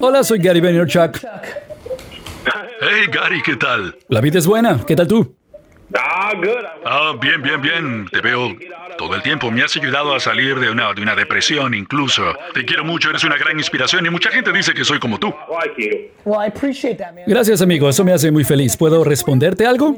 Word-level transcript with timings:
Hola, 0.00 0.22
soy 0.22 0.38
Gary 0.38 0.60
Vaynerchuk. 0.60 1.18
Hey 2.80 3.06
Gary, 3.12 3.42
¿qué 3.44 3.56
tal? 3.56 3.96
La 4.08 4.20
vida 4.20 4.38
es 4.38 4.46
buena. 4.46 4.84
¿Qué 4.86 4.94
tal 4.94 5.08
tú? 5.08 5.37
Ah, 6.84 7.12
bien, 7.20 7.42
bien, 7.42 7.60
bien. 7.60 8.08
Te 8.10 8.20
veo 8.20 8.56
todo 8.96 9.14
el 9.14 9.22
tiempo. 9.22 9.50
Me 9.50 9.62
has 9.62 9.76
ayudado 9.76 10.14
a 10.14 10.20
salir 10.20 10.58
de 10.58 10.70
una, 10.70 10.92
de 10.92 11.02
una 11.02 11.14
depresión 11.14 11.74
incluso. 11.74 12.34
Te 12.54 12.64
quiero 12.64 12.84
mucho, 12.84 13.10
eres 13.10 13.24
una 13.24 13.36
gran 13.36 13.56
inspiración 13.58 14.04
y 14.06 14.10
mucha 14.10 14.30
gente 14.30 14.52
dice 14.52 14.74
que 14.74 14.84
soy 14.84 14.98
como 14.98 15.18
tú. 15.18 15.34
Gracias, 17.26 17.62
amigo. 17.62 17.88
Eso 17.88 18.04
me 18.04 18.12
hace 18.12 18.30
muy 18.30 18.44
feliz. 18.44 18.76
¿Puedo 18.76 19.04
responderte 19.04 19.66
algo? 19.66 19.94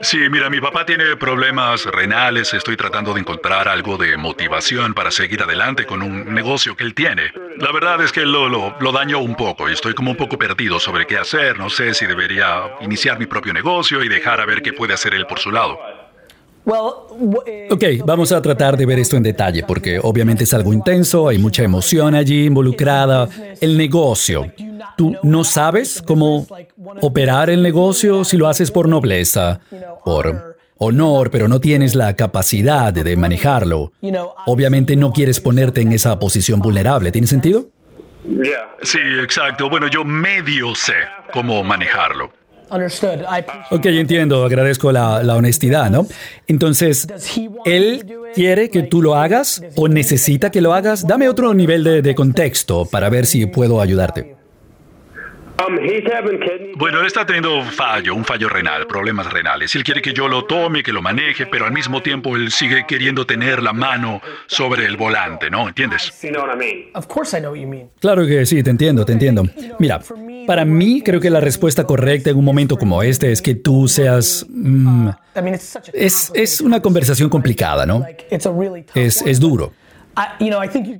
Sí, 0.00 0.18
mira, 0.30 0.48
mi 0.50 0.60
papá 0.60 0.84
tiene 0.86 1.16
problemas 1.16 1.84
renales. 1.86 2.52
Estoy 2.54 2.76
tratando 2.76 3.14
de 3.14 3.20
encontrar 3.20 3.68
algo 3.68 3.96
de 3.96 4.16
motivación 4.16 4.94
para 4.94 5.10
seguir 5.10 5.42
adelante 5.42 5.86
con 5.86 6.02
un 6.02 6.32
negocio 6.34 6.76
que 6.76 6.84
él 6.84 6.94
tiene. 6.94 7.32
La 7.58 7.72
verdad 7.72 8.02
es 8.02 8.12
que 8.12 8.24
lo, 8.24 8.48
lo, 8.48 8.76
lo 8.80 8.92
dañó 8.92 9.18
un 9.18 9.34
poco 9.34 9.68
y 9.68 9.72
estoy 9.72 9.94
como 9.94 10.12
un 10.12 10.16
poco 10.16 10.38
perdido 10.38 10.80
sobre 10.80 11.06
qué 11.06 11.18
hacer. 11.18 11.58
No 11.58 11.68
sé 11.68 11.94
si 11.94 12.06
debería 12.06 12.62
iniciar 12.80 13.18
mi 13.18 13.26
propio 13.26 13.52
negocio 13.52 14.02
y 14.02 14.08
dejar 14.08 14.40
a 14.40 14.46
ver 14.46 14.62
qué 14.62 14.72
puede 14.80 14.94
hacer 14.94 15.12
él 15.12 15.26
por 15.26 15.38
su 15.38 15.50
lado. 15.50 15.78
Ok, 16.64 17.84
vamos 18.02 18.32
a 18.32 18.40
tratar 18.40 18.78
de 18.78 18.86
ver 18.86 18.98
esto 18.98 19.14
en 19.18 19.22
detalle, 19.22 19.62
porque 19.62 20.00
obviamente 20.02 20.44
es 20.44 20.54
algo 20.54 20.72
intenso, 20.72 21.28
hay 21.28 21.36
mucha 21.36 21.62
emoción 21.62 22.14
allí 22.14 22.46
involucrada. 22.46 23.28
El 23.60 23.76
negocio. 23.76 24.50
¿Tú 24.96 25.16
no 25.22 25.44
sabes 25.44 26.00
cómo 26.00 26.46
operar 27.02 27.50
el 27.50 27.62
negocio 27.62 28.24
si 28.24 28.38
lo 28.38 28.48
haces 28.48 28.70
por 28.70 28.88
nobleza, 28.88 29.60
por 30.02 30.56
honor, 30.78 31.30
pero 31.30 31.46
no 31.46 31.60
tienes 31.60 31.94
la 31.94 32.16
capacidad 32.16 32.90
de 32.90 33.16
manejarlo? 33.18 33.92
Obviamente 34.46 34.96
no 34.96 35.12
quieres 35.12 35.40
ponerte 35.40 35.82
en 35.82 35.92
esa 35.92 36.18
posición 36.18 36.60
vulnerable. 36.60 37.12
¿Tiene 37.12 37.26
sentido? 37.26 37.68
Sí, 38.80 39.00
exacto. 39.22 39.68
Bueno, 39.68 39.88
yo 39.88 40.04
medio 40.04 40.74
sé 40.74 40.94
cómo 41.34 41.62
manejarlo. 41.62 42.39
Ok, 43.70 43.86
entiendo, 43.86 44.44
agradezco 44.44 44.92
la, 44.92 45.22
la, 45.22 45.36
honestidad, 45.36 45.90
¿no? 45.90 46.06
Entonces, 46.46 47.06
¿él 47.64 48.04
quiere 48.34 48.70
que 48.70 48.82
tú 48.82 49.02
lo 49.02 49.16
hagas 49.16 49.62
o 49.76 49.88
necesita 49.88 50.50
que 50.50 50.60
lo 50.60 50.72
hagas? 50.72 51.06
Dame 51.06 51.28
otro 51.28 51.52
nivel 51.54 51.84
de, 51.84 52.02
de 52.02 52.14
contexto 52.14 52.86
para 52.86 53.08
ver 53.10 53.26
si 53.26 53.46
puedo 53.46 53.80
ayudarte. 53.80 54.40
Um, 55.60 55.76
bueno, 56.76 57.00
él 57.00 57.06
está 57.06 57.26
teniendo 57.26 57.62
fallo, 57.62 58.14
un 58.14 58.24
fallo 58.24 58.48
renal, 58.48 58.86
problemas 58.86 59.30
renales. 59.30 59.74
Él 59.74 59.84
quiere 59.84 60.00
que 60.00 60.14
yo 60.14 60.26
lo 60.26 60.44
tome, 60.44 60.82
que 60.82 60.92
lo 60.92 61.02
maneje, 61.02 61.46
pero 61.46 61.66
al 61.66 61.72
mismo 61.72 62.02
tiempo 62.02 62.36
él 62.36 62.50
sigue 62.50 62.86
queriendo 62.86 63.26
tener 63.26 63.62
la 63.62 63.72
mano 63.72 64.22
sobre 64.46 64.86
el 64.86 64.96
volante, 64.96 65.50
¿no? 65.50 65.68
¿Entiendes? 65.68 66.12
Claro 68.00 68.26
que 68.26 68.46
sí, 68.46 68.62
te 68.62 68.70
entiendo, 68.70 69.04
te 69.04 69.12
entiendo. 69.12 69.44
Mira, 69.78 70.00
para 70.46 70.64
mí 70.64 71.02
creo 71.02 71.20
que 71.20 71.30
la 71.30 71.40
respuesta 71.40 71.84
correcta 71.84 72.30
en 72.30 72.36
un 72.36 72.44
momento 72.44 72.76
como 72.76 73.02
este 73.02 73.32
es 73.32 73.42
que 73.42 73.54
tú 73.54 73.88
seas... 73.88 74.46
Mm, 74.48 75.08
es, 75.92 76.30
es 76.34 76.60
una 76.60 76.80
conversación 76.80 77.28
complicada, 77.28 77.86
¿no? 77.86 78.04
Es, 78.94 79.22
es 79.22 79.40
duro. 79.40 79.72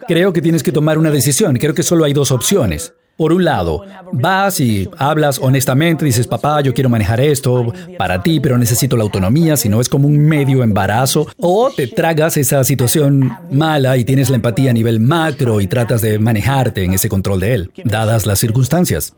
Creo 0.07 0.33
que 0.33 0.41
tienes 0.41 0.63
que 0.63 0.73
tomar 0.73 0.99
una 0.99 1.11
decisión. 1.11 1.57
Creo 1.57 1.75
que 1.75 1.83
solo 1.83 2.05
hay 2.05 2.13
dos 2.13 2.31
opciones. 2.33 2.95
Por 3.21 3.35
un 3.35 3.45
lado, 3.45 3.85
vas 4.13 4.61
y 4.61 4.89
hablas 4.97 5.39
honestamente, 5.43 6.07
dices, 6.07 6.27
papá, 6.27 6.63
yo 6.63 6.73
quiero 6.73 6.89
manejar 6.89 7.21
esto 7.21 7.71
para 7.99 8.23
ti, 8.23 8.41
pero 8.41 8.57
necesito 8.57 8.97
la 8.97 9.03
autonomía, 9.03 9.59
si 9.59 9.69
no 9.69 9.83
es 9.83 9.91
como 9.91 10.09
un 10.09 10.17
medio 10.17 10.63
embarazo, 10.63 11.27
o 11.37 11.71
te 11.71 11.87
tragas 11.87 12.39
esa 12.39 12.65
situación 12.65 13.31
mala 13.51 13.99
y 13.99 14.07
tienes 14.07 14.31
la 14.31 14.37
empatía 14.37 14.71
a 14.71 14.73
nivel 14.73 15.01
macro 15.01 15.61
y 15.61 15.67
tratas 15.67 16.01
de 16.01 16.19
manejarte 16.19 16.83
en 16.83 16.95
ese 16.95 17.11
control 17.11 17.41
de 17.41 17.53
él, 17.53 17.73
dadas 17.85 18.25
las 18.25 18.39
circunstancias. 18.39 19.13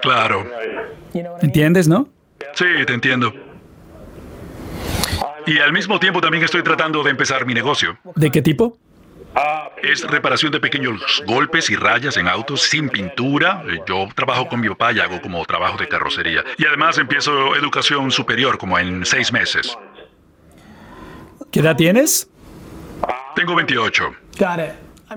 Claro. 0.00 0.46
¿Entiendes, 1.40 1.88
no? 1.88 2.08
Sí, 2.54 2.66
te 2.86 2.94
entiendo. 2.94 3.32
Y 5.46 5.58
al 5.58 5.72
mismo 5.72 5.98
tiempo 5.98 6.20
también 6.20 6.44
estoy 6.44 6.62
tratando 6.62 7.02
de 7.02 7.10
empezar 7.10 7.46
mi 7.46 7.54
negocio. 7.54 7.98
¿De 8.14 8.30
qué 8.30 8.42
tipo? 8.42 8.78
Es 9.82 10.02
reparación 10.02 10.52
de 10.52 10.60
pequeños 10.60 11.22
golpes 11.26 11.68
y 11.70 11.76
rayas 11.76 12.16
en 12.16 12.28
autos 12.28 12.62
sin 12.62 12.88
pintura. 12.88 13.64
Yo 13.86 14.08
trabajo 14.14 14.46
con 14.48 14.60
mi 14.60 14.68
papá 14.68 14.92
y 14.92 15.00
hago 15.00 15.20
como 15.20 15.44
trabajo 15.44 15.76
de 15.76 15.88
carrocería. 15.88 16.44
Y 16.56 16.66
además 16.66 16.98
empiezo 16.98 17.56
educación 17.56 18.10
superior 18.12 18.58
como 18.58 18.78
en 18.78 19.04
seis 19.04 19.32
meses. 19.32 19.76
¿Qué 21.50 21.60
edad 21.60 21.76
tienes? 21.76 22.30
Tengo 23.34 23.56
28. 23.56 24.14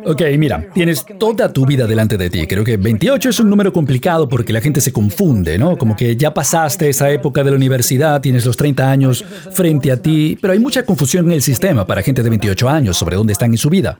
Ok, 0.04 0.22
mira, 0.38 0.68
tienes 0.74 1.06
toda 1.20 1.52
tu 1.52 1.66
vida 1.66 1.88
delante 1.88 2.18
de 2.18 2.30
ti. 2.30 2.48
Creo 2.48 2.64
que 2.64 2.78
28 2.78 3.30
es 3.30 3.40
un 3.40 3.50
número 3.50 3.72
complicado 3.72 4.28
porque 4.28 4.52
la 4.52 4.62
gente 4.62 4.82
se 4.82 4.92
confunde, 4.92 5.58
¿no? 5.58 5.78
Como 5.78 5.96
que 5.96 6.16
ya 6.16 6.34
pasaste 6.34 6.90
esa 6.90 7.10
época 7.12 7.44
de 7.44 7.52
la 7.52 7.58
universidad, 7.58 8.22
tienes 8.22 8.46
los 8.46 8.58
30 8.58 8.90
años 8.90 9.24
frente 9.52 9.92
a 9.92 10.02
ti, 10.02 10.38
pero 10.42 10.54
hay 10.54 10.60
mucha 10.60 10.84
confusión 10.84 11.26
en 11.28 11.34
el 11.34 11.42
sistema 11.42 11.86
para 11.86 12.02
gente 12.02 12.24
de 12.24 12.30
28 12.30 12.70
años 12.70 12.98
sobre 12.98 13.16
dónde 13.16 13.34
están 13.34 13.52
en 13.52 13.58
su 13.58 13.70
vida. 13.70 14.00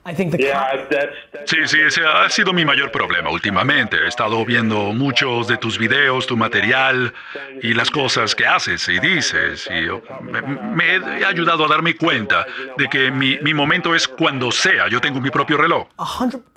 Sí, 1.44 1.56
sí, 1.66 1.78
ese 1.86 2.00
ha 2.04 2.28
sido 2.28 2.52
mi 2.52 2.64
mayor 2.64 2.90
problema 2.90 3.30
últimamente. 3.30 3.96
He 4.04 4.08
estado 4.08 4.44
viendo 4.44 4.92
muchos 4.92 5.48
de 5.48 5.56
tus 5.56 5.78
videos, 5.78 6.26
tu 6.26 6.36
material 6.36 7.12
y 7.62 7.74
las 7.74 7.90
cosas 7.90 8.34
que 8.34 8.46
haces 8.46 8.88
y 8.88 8.98
dices. 8.98 9.68
Y 9.70 9.86
me, 10.24 10.42
me 10.42 11.20
he 11.20 11.24
ayudado 11.24 11.64
a 11.64 11.68
darme 11.68 11.94
cuenta 11.96 12.46
de 12.76 12.88
que 12.88 13.10
mi, 13.10 13.38
mi 13.42 13.54
momento 13.54 13.94
es 13.94 14.08
cuando 14.08 14.50
sea. 14.50 14.88
Yo 14.88 15.00
tengo 15.00 15.20
mi 15.20 15.30
propio 15.30 15.56
reloj. 15.56 15.85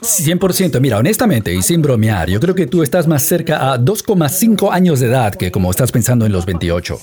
100%. 0.02 0.80
Mira, 0.82 0.98
honestamente 0.98 1.54
y 1.54 1.62
sin 1.62 1.82
bromear, 1.82 2.30
yo 2.30 2.40
creo 2.40 2.56
que 2.56 2.68
tú 2.68 2.84
estás 2.84 3.08
más 3.08 3.24
cerca 3.24 3.72
a 3.72 3.80
2,5 3.80 4.70
años 4.72 5.00
de 5.00 5.08
edad 5.08 5.34
que 5.34 5.52
como 5.52 5.72
estás 5.72 5.92
pensando 5.92 6.26
en 6.26 6.32
los 6.32 6.46
28. 6.46 7.00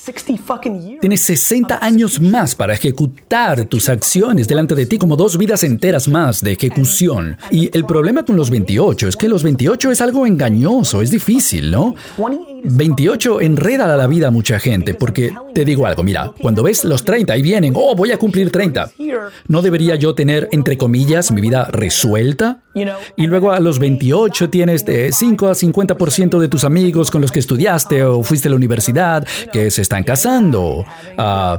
Tienes 1.00 1.20
60 1.22 1.78
años 1.82 2.20
más 2.20 2.54
para 2.54 2.74
ejecutar 2.74 3.64
tus 3.66 3.88
acciones 3.88 4.48
delante 4.48 4.74
de 4.74 4.86
ti, 4.86 4.98
como 4.98 5.16
dos 5.16 5.38
vidas 5.38 5.62
enteras 5.64 6.08
más 6.08 6.42
de 6.42 6.52
ejecución. 6.52 7.38
Y 7.50 7.70
el 7.76 7.84
problema 7.86 8.24
con 8.24 8.36
los 8.36 8.50
28 8.50 9.08
es 9.08 9.16
que 9.16 9.28
los 9.28 9.42
28 9.42 9.90
es 9.90 10.00
algo 10.00 10.26
engañoso, 10.26 11.00
es 11.00 11.10
difícil, 11.10 11.70
¿no? 11.70 11.94
28 12.64 13.40
enreda 13.40 13.86
la 13.96 14.06
vida 14.06 14.28
a 14.28 14.30
mucha 14.30 14.58
gente, 14.58 14.94
porque 14.94 15.32
te 15.54 15.64
digo 15.64 15.86
algo, 15.86 16.02
mira, 16.02 16.32
cuando 16.40 16.62
ves 16.62 16.84
los 16.84 17.04
30 17.04 17.36
y 17.36 17.42
vienen, 17.42 17.72
oh, 17.76 17.94
voy 17.94 18.10
a 18.10 18.18
cumplir 18.18 18.50
30, 18.50 18.90
¿no 19.48 19.62
debería 19.62 19.94
yo 19.94 20.14
tener, 20.14 20.48
entre 20.52 20.76
comillas, 20.76 21.30
mi 21.30 21.40
vida 21.40 21.68
resuelta? 21.70 22.15
Y 23.16 23.26
luego 23.26 23.52
a 23.52 23.60
los 23.60 23.78
28 23.78 24.50
tienes 24.50 24.84
de 24.84 25.12
5 25.12 25.48
a 25.48 25.52
50% 25.52 26.38
de 26.38 26.48
tus 26.48 26.64
amigos 26.64 27.10
con 27.10 27.20
los 27.20 27.32
que 27.32 27.38
estudiaste 27.38 28.02
o 28.04 28.22
fuiste 28.22 28.48
a 28.48 28.50
la 28.50 28.56
universidad 28.56 29.26
que 29.52 29.70
se 29.70 29.82
están 29.82 30.04
casando. 30.04 30.84
Uh, 31.18 31.58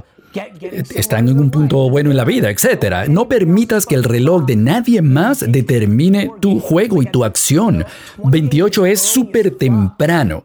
están 0.93 1.29
en 1.29 1.39
un 1.39 1.49
punto 1.49 1.89
bueno 1.89 2.11
en 2.11 2.17
la 2.17 2.25
vida, 2.25 2.49
etc. 2.49 3.07
No 3.09 3.27
permitas 3.27 3.85
que 3.85 3.95
el 3.95 4.03
reloj 4.03 4.45
de 4.45 4.55
nadie 4.55 5.01
más 5.01 5.43
determine 5.47 6.29
tu 6.39 6.59
juego 6.59 7.01
y 7.01 7.05
tu 7.05 7.23
acción. 7.23 7.85
28 8.23 8.85
es 8.85 9.01
súper 9.01 9.51
temprano. 9.51 10.43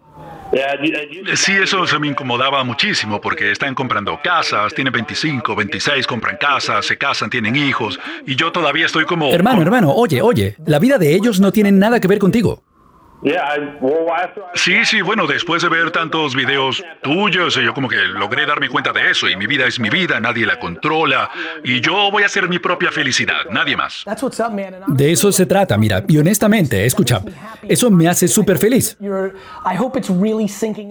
Sí, 1.35 1.53
eso 1.53 1.87
se 1.87 1.99
me 1.99 2.09
incomodaba 2.09 2.63
muchísimo 2.63 3.21
porque 3.21 3.53
están 3.53 3.75
comprando 3.75 4.21
casas, 4.23 4.75
tienen 4.75 4.93
25, 4.93 5.57
26, 5.57 6.07
compran 6.07 6.37
casas, 6.37 6.85
se 6.85 6.99
casan, 6.99 7.31
tienen 7.31 7.57
hijos 7.57 7.99
y 8.27 8.37
yo 8.37 8.53
todavía 8.53 8.87
estoy 8.87 9.05
como... 9.05 9.33
Hermano, 9.33 9.63
hermano, 9.63 9.93
oye, 9.93 10.21
oye, 10.21 10.57
la 10.67 10.79
vida 10.79 10.99
de 10.99 11.15
ellos 11.15 11.41
no 11.41 11.53
tiene 11.53 11.73
nada 11.73 12.01
que 12.01 12.09
ver 12.09 12.19
contigo. 12.19 12.63
Sí, 14.55 14.85
sí, 14.85 15.01
bueno, 15.01 15.27
después 15.27 15.63
de 15.63 15.69
ver 15.69 15.93
tantos 15.93 16.35
videos 16.35 16.83
tuyos, 17.03 17.55
yo 17.55 17.73
como 17.73 17.89
que 17.89 17.97
logré 17.97 18.47
darme 18.47 18.69
cuenta 18.69 18.93
de 18.93 19.11
eso 19.11 19.29
y 19.29 19.37
mi 19.37 19.47
vida 19.47 19.67
es 19.67 19.79
mi 19.79 19.91
vida, 19.91 20.19
nadie 20.19 20.45
la 20.45 20.59
controla 20.59 21.31
y 21.63 21.81
yo 21.81 22.11
voy 22.11 22.25
a 22.25 22.27
hacer 22.27 22.49
mi 22.49 22.59
propia 22.59 22.91
felicidad, 22.91 23.45
nadie 23.51 23.77
más. 23.77 24.03
De 24.89 25.13
eso 25.13 25.31
se 25.31 25.47
trata, 25.47 25.77
mira, 25.79 26.05
y 26.09 26.19
honestamente, 26.19 26.85
escucha, 26.85 27.23
eso 27.63 27.91
me 27.91 28.09
hace 28.09 28.27
súper 28.27 28.59
feliz. 28.59 28.97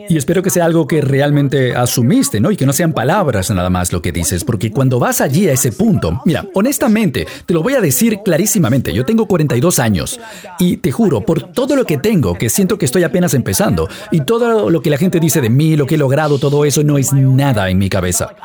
Y 0.09 0.17
espero 0.17 0.41
que 0.41 0.49
sea 0.49 0.65
algo 0.65 0.87
que 0.87 1.01
realmente 1.01 1.75
asumiste, 1.75 2.39
¿no? 2.39 2.51
Y 2.51 2.57
que 2.57 2.65
no 2.65 2.73
sean 2.73 2.93
palabras 2.93 3.51
nada 3.51 3.69
más 3.69 3.91
lo 3.91 4.01
que 4.01 4.11
dices, 4.13 4.45
porque 4.45 4.71
cuando 4.71 4.99
vas 4.99 5.19
allí 5.19 5.49
a 5.49 5.53
ese 5.53 5.73
punto, 5.73 6.21
mira, 6.25 6.45
honestamente, 6.53 7.27
te 7.45 7.53
lo 7.53 7.61
voy 7.61 7.73
a 7.73 7.81
decir 7.81 8.19
clarísimamente, 8.23 8.93
yo 8.93 9.03
tengo 9.03 9.25
42 9.25 9.79
años 9.79 10.19
y 10.59 10.77
te 10.77 10.91
juro, 10.91 11.21
por 11.21 11.51
todo 11.51 11.75
lo 11.75 11.85
que 11.85 11.97
tengo, 11.97 12.20
que 12.37 12.49
siento 12.49 12.77
que 12.77 12.85
estoy 12.85 13.03
apenas 13.03 13.33
empezando. 13.33 13.89
Y 14.11 14.21
todo 14.21 14.69
lo 14.69 14.81
que 14.81 14.89
la 14.89 14.97
gente 14.97 15.19
dice 15.19 15.41
de 15.41 15.49
mí, 15.49 15.75
lo 15.75 15.85
que 15.85 15.95
he 15.95 15.97
logrado, 15.97 16.39
todo 16.39 16.65
eso 16.65 16.83
no 16.83 16.97
es 16.97 17.13
nada 17.13 17.69
en 17.69 17.77
mi 17.77 17.89
cabeza. 17.89 18.35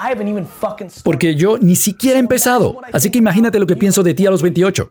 Porque 1.05 1.35
yo 1.35 1.59
ni 1.59 1.77
siquiera 1.77 2.17
he 2.17 2.21
empezado. 2.21 2.79
Así 2.93 3.11
que 3.11 3.19
imagínate 3.19 3.59
lo 3.59 3.67
que 3.67 3.77
pienso 3.77 4.03
de 4.03 4.15
ti 4.15 4.27
a 4.27 4.31
los 4.31 4.43
28. 4.43 4.89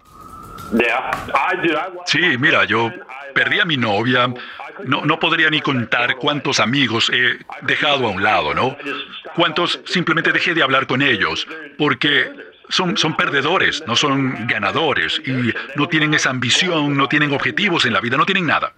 Sí, 2.06 2.20
mira, 2.40 2.66
yo 2.66 2.92
perdí 3.34 3.60
a 3.60 3.66
mi 3.66 3.78
novia. 3.78 4.34
No, 4.86 5.06
no 5.06 5.20
podría 5.20 5.50
ni 5.50 5.62
contar 5.62 6.18
cuántos 6.18 6.60
amigos 6.60 7.10
he 7.14 7.40
dejado 7.66 8.08
a 8.08 8.10
un 8.10 8.22
lado, 8.22 8.54
¿no? 8.54 8.76
Cuántos 9.36 9.80
simplemente 9.86 10.32
dejé 10.32 10.54
de 10.54 10.64
hablar 10.64 10.86
con 10.86 11.02
ellos. 11.02 11.48
Porque 11.78 12.32
son, 12.70 12.98
son 12.98 13.16
perdedores, 13.16 13.84
no 13.88 13.96
son 13.96 14.48
ganadores 14.48 15.22
y 15.26 15.54
no 15.78 15.88
tienen 15.88 16.14
esa 16.14 16.30
ambición, 16.30 16.96
no 16.98 17.08
tienen 17.08 17.34
objetivos 17.34 17.86
en 17.86 17.94
la 17.94 18.02
vida, 18.02 18.18
no 18.18 18.26
tienen 18.26 18.48
nada. 18.48 18.74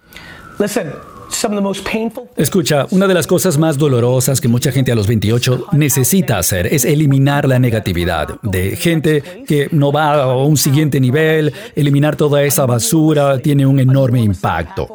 Escucha, 2.36 2.86
una 2.90 3.06
de 3.06 3.14
las 3.14 3.26
cosas 3.26 3.58
más 3.58 3.78
dolorosas 3.78 4.40
que 4.40 4.48
mucha 4.48 4.72
gente 4.72 4.90
a 4.92 4.94
los 4.94 5.06
28 5.06 5.68
necesita 5.72 6.38
hacer 6.38 6.66
es 6.66 6.84
eliminar 6.84 7.46
la 7.46 7.58
negatividad 7.58 8.40
de 8.42 8.76
gente 8.76 9.44
que 9.46 9.68
no 9.70 9.92
va 9.92 10.14
a 10.14 10.36
un 10.36 10.56
siguiente 10.56 11.00
nivel, 11.00 11.52
eliminar 11.76 12.16
toda 12.16 12.42
esa 12.42 12.66
basura 12.66 13.38
tiene 13.38 13.66
un 13.66 13.78
enorme 13.78 14.20
impacto. 14.20 14.88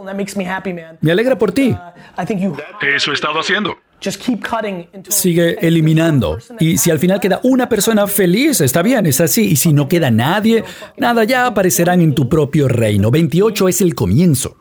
Me 1.02 1.12
alegra 1.12 1.38
por 1.38 1.52
ti. 1.52 1.76
Eso 2.82 3.12
he 3.12 3.14
estado 3.14 3.40
haciendo. 3.40 3.78
Sigue 5.10 5.58
eliminando. 5.62 6.38
Y 6.60 6.78
si 6.78 6.92
al 6.92 7.00
final 7.00 7.20
queda 7.20 7.40
una 7.44 7.70
persona 7.70 8.08
feliz, 8.08 8.62
está 8.62 8.82
bien, 8.82 9.06
es 9.06 9.22
así. 9.22 9.52
Y 9.52 9.56
si 9.56 9.74
no 9.74 9.88
queda 9.88 10.12
nadie, 10.12 10.64
nada, 10.98 11.24
ya 11.24 11.48
aparecerán 11.48 12.02
en 12.02 12.14
tu 12.14 12.28
propio 12.30 12.68
reino. 12.68 13.12
28 13.12 13.68
es 13.70 13.82
el 13.82 13.96
comienzo. 13.96 14.58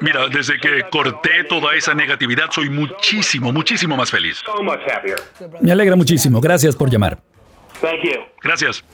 Mira, 0.00 0.28
desde 0.28 0.58
que 0.58 0.82
corté 0.90 1.44
toda 1.48 1.74
esa 1.74 1.94
negatividad, 1.94 2.50
soy 2.50 2.68
muchísimo, 2.68 3.52
muchísimo 3.52 3.96
más 3.96 4.10
feliz. 4.10 4.42
Me 5.60 5.72
alegra 5.72 5.96
muchísimo. 5.96 6.40
Gracias 6.40 6.76
por 6.76 6.90
llamar. 6.90 7.18
Gracias. 8.42 8.84